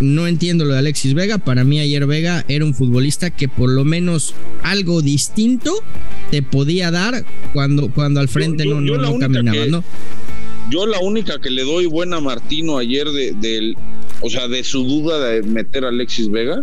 no 0.00 0.26
entiendo 0.26 0.64
lo 0.64 0.72
de 0.72 0.78
Alexis 0.78 1.14
Vega. 1.14 1.38
Para 1.38 1.64
mí 1.64 1.80
ayer 1.80 2.06
Vega 2.06 2.44
era 2.48 2.64
un 2.64 2.74
futbolista 2.74 3.30
que 3.30 3.48
por 3.48 3.70
lo 3.70 3.84
menos 3.84 4.34
algo 4.62 5.02
distinto 5.02 5.72
te 6.30 6.42
podía 6.42 6.90
dar 6.90 7.24
cuando, 7.52 7.90
cuando 7.92 8.20
al 8.20 8.28
frente 8.28 8.66
no, 8.66 8.80
no, 8.80 9.18
caminaba, 9.18 9.66
¿no? 9.66 9.84
Yo 10.70 10.86
la 10.86 10.98
única 10.98 11.38
que 11.38 11.50
le 11.50 11.62
doy 11.62 11.86
buena 11.86 12.16
a 12.16 12.20
Martino 12.20 12.78
ayer 12.78 13.08
de, 13.08 13.74
o 14.20 14.28
sea, 14.28 14.48
de 14.48 14.64
su 14.64 14.84
duda 14.84 15.20
de 15.20 15.42
meter 15.42 15.84
a 15.84 15.88
Alexis 15.88 16.30
Vega 16.30 16.62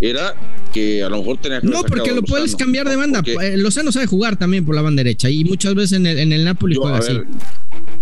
era 0.00 0.34
que 0.72 1.02
a 1.02 1.08
lo 1.08 1.18
mejor 1.18 1.38
tenía 1.38 1.60
que 1.60 1.66
No, 1.66 1.82
porque 1.82 2.12
lo 2.12 2.22
puedes 2.22 2.56
cambiar 2.56 2.88
de 2.88 2.96
banda. 2.96 3.22
Eh, 3.24 3.56
Lozano 3.56 3.92
sabe 3.92 4.06
jugar 4.06 4.36
también 4.36 4.64
por 4.64 4.74
la 4.74 4.82
banda 4.82 5.02
derecha 5.02 5.30
y 5.30 5.44
muchas 5.44 5.74
veces 5.74 5.98
en 5.98 6.06
el, 6.06 6.18
en 6.18 6.32
el 6.32 6.44
Napoli 6.44 6.74
juega 6.74 6.98
así. 6.98 7.12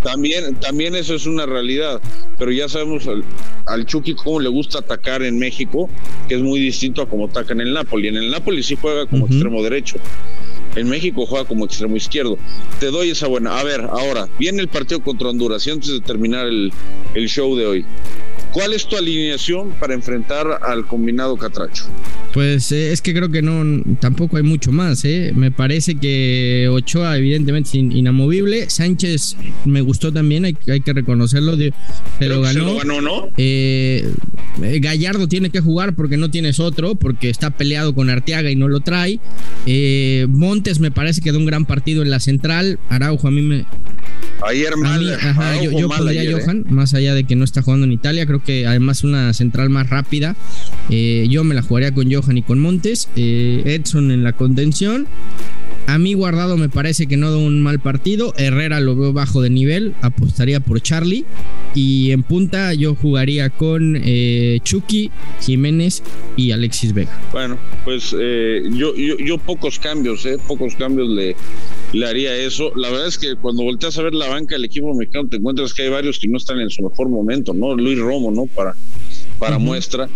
También, 0.03 0.55
también 0.57 0.95
eso 0.95 1.15
es 1.15 1.27
una 1.27 1.45
realidad, 1.45 2.01
pero 2.39 2.53
ya 2.53 2.69
sabemos 2.69 3.07
al, 3.09 3.25
al, 3.67 3.85
Chucky 3.85 4.15
cómo 4.15 4.39
le 4.39 4.49
gusta 4.49 4.79
atacar 4.79 5.23
en 5.23 5.39
México, 5.39 5.91
que 6.29 6.37
es 6.37 6.41
muy 6.41 6.61
distinto 6.61 7.03
a 7.03 7.09
cómo 7.09 7.27
ataca 7.27 7.53
en 7.53 7.61
el 7.61 7.73
Napoli. 7.73 8.09
En 8.09 8.17
el 8.17 8.31
Napoli 8.31 8.63
sí 8.63 8.77
juega 8.81 9.07
como 9.07 9.27
extremo 9.27 9.63
derecho, 9.63 9.97
en 10.77 10.89
México 10.89 11.27
juega 11.27 11.45
como 11.47 11.65
extremo 11.65 11.97
izquierdo. 11.97 12.39
Te 12.79 12.87
doy 12.87 13.11
esa 13.11 13.27
buena. 13.27 13.59
A 13.59 13.65
ver, 13.65 13.81
ahora, 13.81 14.29
viene 14.39 14.63
el 14.63 14.69
partido 14.69 15.03
contra 15.03 15.31
Honduras 15.31 15.67
y 15.67 15.71
antes 15.71 15.91
de 15.91 16.01
terminar 16.01 16.47
el, 16.47 16.73
el 17.15 17.29
show 17.29 17.57
de 17.57 17.67
hoy, 17.67 17.85
¿cuál 18.53 18.75
es 18.75 18.87
tu 18.87 18.97
alineación 18.97 19.71
para 19.81 19.95
enfrentar 19.95 20.61
al 20.63 20.87
combinado 20.87 21.37
Catracho? 21.37 21.87
Pues 22.33 22.73
eh, 22.73 22.93
es 22.93 23.01
que 23.01 23.15
creo 23.15 23.31
que 23.31 23.41
no, 23.41 23.83
tampoco 24.01 24.37
hay 24.37 24.43
mucho 24.43 24.71
más. 24.71 25.05
¿eh? 25.05 25.33
Me 25.35 25.51
parece 25.51 25.95
que 25.95 26.69
Ochoa, 26.71 27.17
evidentemente, 27.17 27.71
es 27.71 27.75
inamovible. 27.75 28.69
Sánchez 28.69 29.37
me 29.65 29.81
gustó 29.81 30.13
también, 30.13 30.45
hay, 30.45 30.55
que 30.55 30.93
reconocerlo. 30.93 31.57
Se 31.57 31.73
lo 32.29 32.43
ganó. 32.43 32.85
¿no? 32.85 33.31
Eh, 33.37 34.13
Gallardo 34.81 35.29
tiene 35.29 35.51
que 35.51 35.61
jugar 35.61 35.95
porque 35.95 36.17
no 36.17 36.31
tienes 36.31 36.61
otro, 36.61 36.95
porque 36.95 37.31
está 37.31 37.51
peleado 37.51 37.95
con 37.95 38.11
Arteaga 38.11 38.51
y 38.51 38.57
no 38.57 38.69
lo 38.69 38.81
trae. 38.81 39.21
Montes 40.29 40.81
me 40.81 40.91
parece 40.91 41.21
que 41.21 41.33
da 41.33 41.39
un 41.39 41.47
gran 41.47 41.65
partido 41.65 42.03
en 42.03 42.11
la 42.11 42.21
central. 42.21 42.79
Araujo 42.89 43.29
a 43.29 43.31
mí 43.31 43.43
me. 43.43 43.65
Ayer 44.47 44.77
mal, 44.77 45.19
yo, 45.61 45.89
Johan, 45.89 46.65
más 46.69 46.95
allá 46.95 47.15
de 47.15 47.25
que 47.25 47.35
no 47.35 47.45
está 47.45 47.63
jugando 47.63 47.87
en 47.87 47.93
Italia, 47.93 48.25
creo 48.25 48.43
que 48.43 48.67
además 48.69 49.03
una 49.03 49.33
central 49.33 49.69
más 49.71 49.91
rápida. 49.91 50.37
yo 50.89 51.43
me 51.45 51.55
la 51.55 51.63
jugaría 51.63 51.93
con 51.93 52.13
Johan 52.13 52.28
y 52.37 52.43
con 52.43 52.59
Montes, 52.59 53.09
eh, 53.17 53.63
Edson 53.65 54.11
en 54.11 54.25
la 54.25 54.33
contención. 54.33 55.07
A 55.89 55.97
mí 55.99 56.13
Guardado 56.13 56.59
me 56.59 56.69
parece 56.69 57.07
que 57.07 57.17
no 57.17 57.31
da 57.31 57.39
un 57.39 57.63
mal 57.63 57.81
partido. 57.81 58.35
Herrera 58.37 58.79
lo 58.79 58.95
veo 58.95 59.15
bajo 59.15 59.41
de 59.41 59.49
nivel. 59.49 59.95
Apostaría 60.03 60.61
por 60.61 60.83
Charlie. 60.83 61.25
Y 61.75 62.11
en 62.11 62.23
punta 62.25 62.75
yo 62.75 62.95
jugaría 62.95 63.49
con 63.49 63.99
eh, 64.05 64.59
Chucky, 64.65 65.11
Jiménez 65.41 66.03
y 66.37 66.51
Alexis 66.51 66.93
Vega. 66.93 67.19
Bueno, 67.33 67.57
pues 67.87 68.15
eh, 68.19 68.65
yo, 68.71 69.39
pocos 69.39 69.79
cambios, 69.79 70.29
pocos 70.47 70.75
cambios 70.75 71.09
le, 71.09 71.35
le 71.95 72.07
haría 72.07 72.37
eso. 72.37 72.71
La 72.77 72.91
verdad 72.91 73.07
es 73.07 73.17
que 73.17 73.37
cuando 73.37 73.63
volteas 73.63 73.97
a 73.99 74.03
ver 74.03 74.13
la 74.13 74.29
banca 74.29 74.57
del 74.57 74.67
equipo 74.67 74.93
mexicano 74.95 75.31
te 75.31 75.39
encuentras 75.39 75.73
que 75.73 75.85
hay 75.85 75.89
varios 75.89 76.19
que 76.19 76.29
no 76.29 76.37
están 76.37 76.61
en 76.61 76.69
su 76.69 76.83
mejor 76.83 77.09
momento, 77.09 77.55
¿no? 77.55 77.75
Luis 77.75 77.99
Romo, 77.99 78.31
¿no? 78.31 78.45
Para, 78.45 78.75
para 79.39 79.59
muestra. 79.59 80.09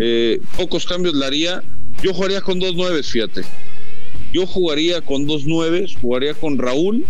Eh, 0.00 0.40
pocos 0.56 0.86
cambios 0.86 1.14
le 1.14 1.26
haría. 1.26 1.62
Yo 2.02 2.14
jugaría 2.14 2.40
con 2.40 2.58
dos 2.58 2.74
nueves, 2.74 3.08
fíjate. 3.08 3.42
Yo 4.32 4.46
jugaría 4.46 5.00
con 5.00 5.26
dos 5.26 5.44
nueves, 5.44 5.96
jugaría 6.00 6.34
con 6.34 6.58
Raúl 6.58 7.04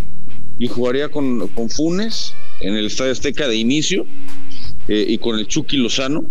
y 0.58 0.68
jugaría 0.68 1.08
con, 1.08 1.48
con 1.48 1.70
Funes 1.70 2.34
en 2.60 2.74
el 2.74 2.86
Estadio 2.86 3.12
Azteca 3.12 3.46
de 3.48 3.56
inicio 3.56 4.06
eh, 4.88 5.04
y 5.08 5.18
con 5.18 5.38
el 5.38 5.46
Chucky 5.46 5.76
Lozano, 5.76 6.24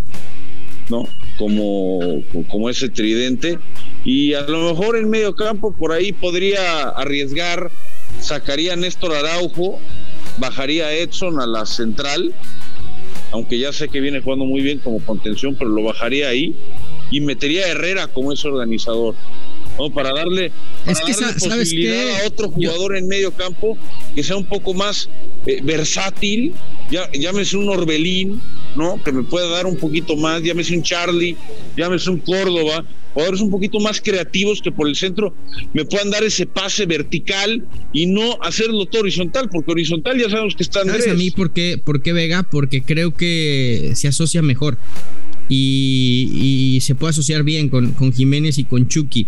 ¿no? 0.89 1.07
Como, 1.37 2.21
como 2.49 2.69
ese 2.69 2.89
tridente. 2.89 3.59
Y 4.03 4.33
a 4.33 4.41
lo 4.41 4.73
mejor 4.73 4.97
en 4.97 5.09
medio 5.09 5.35
campo 5.35 5.75
por 5.75 5.91
ahí 5.91 6.11
podría 6.11 6.89
arriesgar, 6.89 7.71
sacaría 8.19 8.73
a 8.73 8.75
Néstor 8.75 9.13
Araujo, 9.13 9.79
bajaría 10.37 10.87
a 10.87 10.93
Edson 10.93 11.39
a 11.39 11.45
la 11.45 11.65
central 11.65 12.33
aunque 13.31 13.59
ya 13.59 13.71
sé 13.71 13.89
que 13.89 13.99
viene 13.99 14.21
jugando 14.21 14.45
muy 14.45 14.61
bien 14.61 14.79
como 14.79 14.99
contención, 14.99 15.55
pero 15.55 15.69
lo 15.69 15.83
bajaría 15.83 16.29
ahí 16.29 16.55
y 17.11 17.21
metería 17.21 17.65
a 17.65 17.69
Herrera 17.69 18.07
como 18.07 18.31
ese 18.31 18.47
organizador. 18.47 19.15
¿no? 19.77 19.89
Para 19.91 20.11
darle, 20.13 20.51
posibilidad 20.85 22.21
a 22.21 22.27
otro 22.27 22.49
jugador 22.49 22.97
en 22.97 23.07
medio 23.07 23.31
campo 23.31 23.77
que 24.13 24.23
sea 24.23 24.35
un 24.35 24.45
poco 24.45 24.73
más 24.73 25.09
eh, 25.45 25.61
versátil, 25.63 26.53
ya, 26.91 27.09
llámese 27.13 27.55
un 27.55 27.69
Orbelín, 27.69 28.41
¿no? 28.75 29.01
Que 29.01 29.11
me 29.11 29.23
pueda 29.23 29.47
dar 29.47 29.65
un 29.65 29.77
poquito 29.77 30.17
más, 30.17 30.41
llámese 30.41 30.75
un 30.75 30.83
Charlie, 30.83 31.37
llámese 31.77 32.09
un 32.09 32.19
Córdoba, 32.19 32.83
jugadores 33.19 33.41
un 33.41 33.49
poquito 33.49 33.79
más 33.79 33.99
creativos 33.99 34.61
que 34.61 34.71
por 34.71 34.87
el 34.87 34.95
centro 34.95 35.33
me 35.73 35.83
puedan 35.83 36.09
dar 36.09 36.23
ese 36.23 36.45
pase 36.45 36.85
vertical 36.85 37.65
y 37.91 38.05
no 38.05 38.37
hacerlo 38.41 38.85
todo 38.85 39.01
horizontal, 39.01 39.49
porque 39.49 39.71
horizontal 39.71 40.17
ya 40.17 40.29
sabemos 40.29 40.55
que 40.55 40.63
está 40.63 40.81
Andrés. 40.81 41.07
a 41.07 41.13
mí 41.13 41.29
por 41.31 41.51
qué, 41.51 41.77
por 41.83 42.01
qué 42.01 42.13
Vega? 42.13 42.43
Porque 42.43 42.81
creo 42.81 43.13
que 43.13 43.91
se 43.95 44.07
asocia 44.07 44.41
mejor. 44.41 44.77
Y, 45.51 46.77
se 46.81 46.93
puede 46.93 47.09
asociar 47.09 47.43
bien 47.43 47.69
con, 47.69 47.91
con 47.93 48.13
Jiménez 48.13 48.59
y 48.59 48.63
con 48.63 48.87
Chucky. 48.87 49.25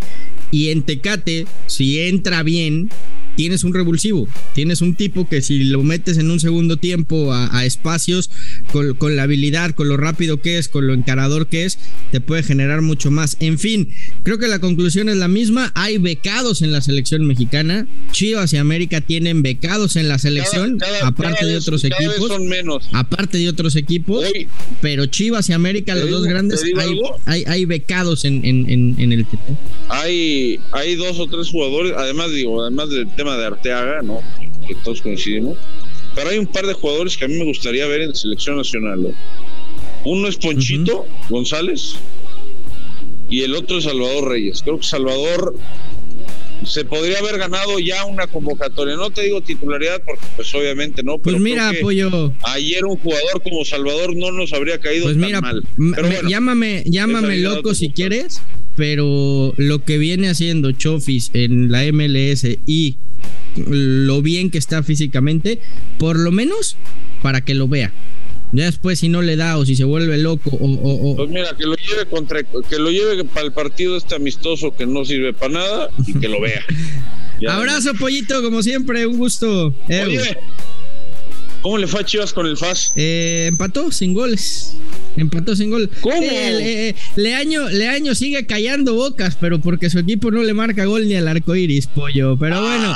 Y 0.52 0.70
en 0.70 0.84
Tecate, 0.84 1.48
si 1.66 2.00
entra 2.00 2.44
bien, 2.44 2.90
tienes 3.36 3.64
un 3.64 3.74
revulsivo, 3.74 4.28
tienes 4.54 4.82
un 4.82 4.96
tipo 4.96 5.28
que 5.28 5.42
si 5.42 5.64
lo 5.64 5.84
metes 5.84 6.18
en 6.18 6.32
un 6.32 6.40
segundo 6.40 6.78
tiempo 6.78 7.34
a, 7.34 7.66
espacios, 7.66 8.30
con, 8.72 9.16
la 9.16 9.24
habilidad, 9.24 9.72
con 9.72 9.88
lo 9.88 9.98
rápido 9.98 10.42
que 10.42 10.58
es, 10.58 10.68
con 10.68 10.88
lo 10.88 10.94
encarador 10.94 11.48
que 11.48 11.66
es, 11.66 11.78
te 12.12 12.22
puede 12.22 12.44
generar 12.44 12.82
mucho 12.82 13.12
más. 13.12 13.38
En 13.40 13.60
fin, 13.60 13.90
creo 14.24 14.38
que 14.38 14.48
la 14.48 14.60
conclusión 14.60 15.10
es 15.10 15.18
la 15.18 15.28
misma. 15.28 15.72
Hay 15.76 15.98
becados 15.98 16.62
en 16.62 16.72
la 16.72 16.82
selección 16.82 17.26
mexicana. 17.26 17.88
Chivas 18.12 18.54
y 18.54 18.58
América 18.58 19.02
tienen 19.02 19.42
becados 19.42 19.96
en 19.96 20.08
la 20.08 20.20
selección, 20.20 20.80
aparte 21.04 21.46
de 21.46 21.58
otros 21.58 21.84
equipos. 21.84 22.28
Son 22.28 22.48
menos. 22.48 22.90
Aparte 22.92 23.38
de 23.38 23.50
otros 23.50 23.76
equipos. 23.76 24.26
pero 24.82 25.06
Chivas 25.06 25.50
y 25.50 25.54
América, 25.54 25.96
los 25.96 26.10
dos 26.10 26.26
grandes, 26.26 26.64
hay, 27.26 27.44
hay, 27.46 27.66
becados 27.66 28.26
en, 28.26 28.44
en, 28.46 29.12
el 29.12 29.22
equipo. 29.22 29.58
Hay, 29.90 30.60
hay 30.72 30.96
dos 30.96 31.20
o 31.20 31.28
tres 31.28 31.50
jugadores, 31.50 31.94
además 31.96 32.32
digo, 32.32 32.62
además 32.62 32.90
del 32.90 33.08
tema 33.22 33.38
de 33.38 33.46
Arteaga, 33.46 34.02
¿no? 34.02 34.20
Que 34.68 34.74
todos 34.74 35.00
coincidimos. 35.04 35.56
pero 36.16 36.32
hay 36.32 36.40
un 36.40 36.48
par 36.48 36.66
de 36.66 36.74
jugadores 36.74 37.16
que 37.16 37.26
a 37.26 37.28
mí 37.28 37.36
me 37.36 37.46
gustaría 37.46 37.86
ver 37.86 38.02
en 38.02 38.16
selección 38.16 38.58
nacional. 38.58 39.06
¿eh? 39.06 39.14
Uno 40.06 40.28
es 40.28 40.38
Ponchito 40.38 41.06
González 41.30 41.98
y 43.30 43.44
el 43.44 43.54
otro 43.56 43.78
es 43.78 43.84
Salvador 43.84 44.30
Reyes. 44.30 44.64
Creo 44.64 44.80
que 44.80 44.88
Salvador 44.88 45.56
se 46.66 46.86
podría 46.86 47.20
haber 47.20 47.38
ganado 47.38 47.80
ya 47.80 48.06
una 48.06 48.28
convocatoria. 48.28 48.96
No 48.96 49.10
te 49.10 49.24
digo 49.24 49.42
titularidad 49.42 50.02
porque 50.06 50.26
pues 50.36 50.54
obviamente 50.54 51.04
no. 51.04 51.18
Pues 51.18 51.40
mira, 51.40 51.70
apoyo. 51.70 52.34
Ayer 52.44 52.86
un 52.86 52.98
jugador 52.98 53.42
como 53.44 53.66
Salvador 53.66 54.16
no 54.16 54.32
nos 54.32 54.54
habría 54.54 54.80
caído 54.80 55.06
pues 55.06 55.20
tan 55.20 55.42
mal. 55.42 55.64
Pero 55.96 56.28
llámame, 56.28 56.84
llámame 56.86 57.38
loco 57.38 57.74
si 57.74 57.92
quieres, 57.92 58.42
pero 58.76 59.54
lo 59.58 59.84
que 59.84 59.98
viene 59.98 60.30
haciendo 60.30 60.72
Chofis 60.72 61.32
en 61.34 61.72
la 61.72 61.84
MLS 61.92 62.46
y 62.66 62.98
lo 63.68 64.22
bien 64.22 64.50
que 64.50 64.58
está 64.58 64.84
físicamente, 64.84 65.60
por 65.98 66.18
lo 66.18 66.32
menos 66.32 66.78
para 67.22 67.42
que 67.42 67.54
lo 67.54 67.68
vea. 67.68 67.92
Ya 68.54 68.66
después 68.66 69.00
si 69.00 69.10
no 69.10 69.22
le 69.22 69.36
da 69.36 69.58
o 69.58 69.66
si 69.66 69.76
se 69.76 69.84
vuelve 69.84 70.18
loco 70.18 70.50
o, 70.52 71.16
Pues 71.16 71.30
mira, 71.30 71.56
que 71.58 71.66
lo 71.66 71.76
lleve 71.76 72.06
contra 72.06 72.44
que 72.44 72.80
lo 72.80 72.92
lleve 72.92 73.24
para 73.24 73.46
el 73.46 73.54
partido 73.54 73.96
este 73.96 74.16
amistoso 74.16 74.76
que 74.76 74.86
no 74.86 75.06
sirve 75.06 75.34
para 75.34 75.54
nada 75.54 75.90
y 76.06 76.20
que 76.20 76.28
lo 76.28 76.42
vea. 76.42 76.64
Abrazo, 77.50 77.94
pollito, 77.96 78.42
como 78.44 78.62
siempre, 78.62 79.06
un 79.08 79.18
gusto. 79.18 79.74
Oye, 79.88 80.38
¿cómo 81.62 81.78
le 81.78 81.88
fue 81.88 82.02
a 82.02 82.06
Chivas 82.06 82.34
con 82.34 82.46
el 82.46 82.56
FAS? 82.56 82.94
Eh, 82.96 83.46
empató 83.50 83.92
sin 83.92 84.14
goles. 84.14 84.76
Empató 85.18 85.56
sin 85.56 85.70
gol. 85.70 85.90
¿Cómo? 86.02 86.22
Leaño, 87.16 87.70
Leaño 87.70 88.16
sigue 88.16 88.46
callando 88.46 88.94
bocas, 88.94 89.38
pero 89.40 89.60
porque 89.60 89.90
su 89.90 90.00
equipo 90.00 90.32
no 90.32 90.44
le 90.44 90.54
marca 90.54 90.86
gol 90.86 91.08
ni 91.08 91.16
al 91.16 91.28
arco 91.28 91.56
iris, 91.56 91.88
pollo. 91.88 92.38
Pero 92.38 92.62
bueno. 92.62 92.96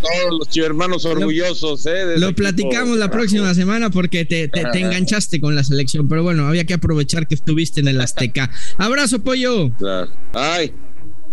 Todos 0.00 0.38
los 0.38 0.48
chivermanos 0.48 1.04
orgullosos, 1.04 1.86
¿eh? 1.86 2.18
Lo 2.18 2.34
platicamos 2.34 2.96
la 2.96 3.10
próxima 3.10 3.54
semana 3.54 3.90
porque 3.90 4.24
te, 4.24 4.50
enganchaste 4.52 5.40
con 5.40 5.54
la 5.54 5.64
selección. 5.64 6.08
Pero 6.08 6.22
bueno, 6.22 6.46
había 6.46 6.64
que 6.64 6.74
aprovechar 6.74 7.26
que 7.26 7.34
estuviste 7.34 7.80
en 7.80 7.88
el 7.88 8.00
Azteca. 8.00 8.50
Abrazo, 8.78 9.20
pollo. 9.20 9.70
Ay. 10.32 10.72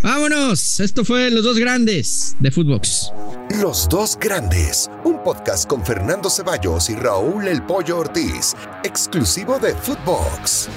Vámonos. 0.02 0.80
Esto 0.80 1.04
fue 1.04 1.30
Los 1.30 1.44
Dos 1.44 1.58
Grandes 1.58 2.36
de 2.40 2.52
Footbox. 2.52 3.12
Los 3.60 3.90
Dos 3.90 4.18
Grandes, 4.20 4.90
un 5.04 5.22
podcast 5.24 5.68
con 5.68 5.86
Fernando 5.86 6.30
Ceballos 6.30 6.90
y 6.90 6.96
Raúl 6.96 7.48
El 7.48 7.64
Pollo 7.64 7.98
Ortiz, 7.98 8.56
exclusivo 8.84 9.60
de 9.60 9.74
Footbox. 9.74 10.70